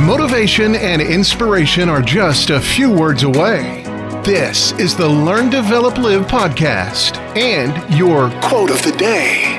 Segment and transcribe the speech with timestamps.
[0.00, 3.82] Motivation and inspiration are just a few words away.
[4.26, 9.56] This is the Learn, Develop, Live podcast and your quote of the day.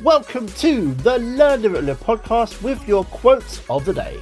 [0.00, 4.20] Welcome to the Learn, Develop, Live podcast with your quotes of the day.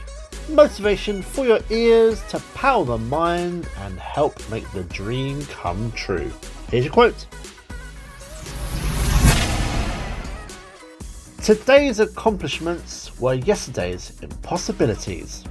[0.48, 6.32] Motivation for your ears to power the mind and help make the dream come true.
[6.70, 7.26] Here's your quote.
[11.44, 15.44] Today's accomplishments were yesterday's impossibilities.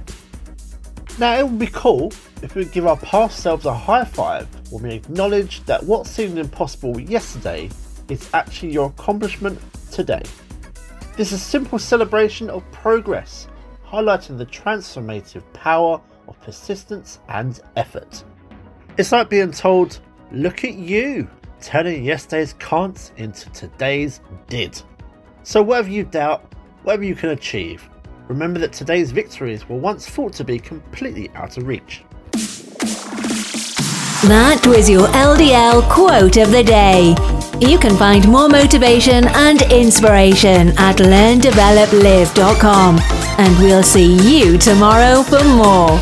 [1.20, 2.12] Now, it would be cool
[2.42, 6.36] if we give our past selves a high five when we acknowledge that what seemed
[6.36, 7.70] impossible yesterday
[8.08, 9.60] is actually your accomplishment
[9.92, 10.22] today.
[11.16, 13.46] This is a simple celebration of progress,
[13.86, 18.24] highlighting the transformative power of persistence and effort.
[18.98, 20.00] It's like being told,
[20.32, 21.30] look at you,
[21.60, 24.82] turning yesterday's can'ts into today's did.
[25.44, 26.54] So, whatever you doubt,
[26.84, 27.88] whatever you can achieve,
[28.28, 32.02] remember that today's victories were once thought to be completely out of reach.
[34.24, 37.14] That was your LDL quote of the day.
[37.60, 42.98] You can find more motivation and inspiration at learndeveloplive.com.
[43.36, 46.00] And we'll see you tomorrow for more.